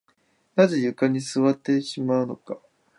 [0.55, 2.59] なぜ床に座ってしまうのか